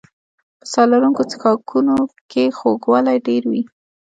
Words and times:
په 0.59 0.65
ساه 0.71 0.87
لرونکو 0.91 1.23
څښاکونو 1.29 1.97
کې 2.31 2.43
خوږوالی 2.57 3.17
ډېر 3.27 3.43
وي. 3.51 3.61